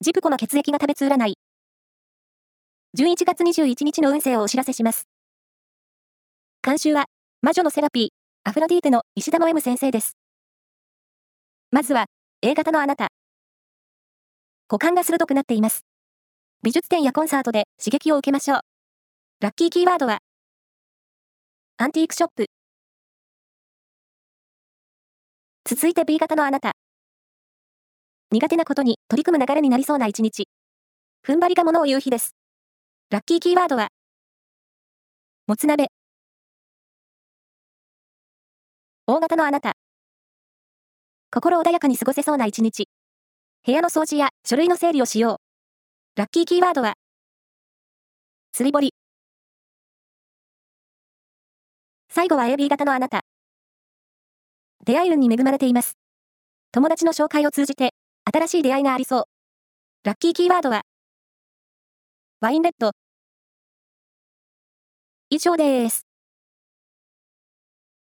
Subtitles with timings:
[0.00, 1.34] ジプコの血液が食べつ占い。
[2.96, 5.08] 11月21日の運勢をお知らせします。
[6.62, 7.06] 監修は、
[7.42, 8.08] 魔女のセラピー、
[8.48, 10.16] アフロディーテの石田の M 先生です。
[11.72, 12.06] まずは、
[12.42, 13.08] A 型のあなた。
[14.70, 15.80] 股間が鋭くなっています。
[16.62, 18.60] 美術展やコンサートで刺激を受けましょう。
[19.40, 20.20] ラッキーキーワードは、
[21.78, 22.46] アンティークショップ。
[25.64, 26.70] 続いて B 型のあなた。
[28.30, 30.48] 苦手なことに取り組む流れになりそうな一日。
[31.26, 32.34] 踏ん張りが物を言う日です。
[33.08, 33.88] ラッキーキーワードは、
[35.46, 35.86] もつ鍋。
[39.06, 39.72] 大型のあなた。
[41.30, 42.90] 心穏やかに過ごせそうな一日。
[43.64, 45.40] 部屋の掃除や書類の整理をしよ
[46.16, 46.18] う。
[46.20, 46.96] ラッキーキーワードは、
[48.52, 48.92] 釣り堀。
[52.10, 53.22] 最後は AB 型のあなた。
[54.84, 55.96] 出会い運に恵まれています。
[56.72, 57.94] 友達の紹介を通じて、
[58.30, 59.24] 新しい出会いがありそう。
[60.04, 60.82] ラッキーキーワードは、
[62.40, 62.92] ワインレッド。
[65.30, 66.07] 以上です。